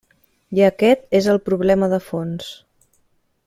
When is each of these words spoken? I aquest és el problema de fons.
I 0.59 0.63
aquest 0.67 1.03
és 1.19 1.27
el 1.35 1.39
problema 1.51 1.91
de 1.95 2.03
fons. 2.09 2.51